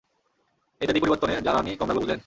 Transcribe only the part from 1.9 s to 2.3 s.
বুঝলেন?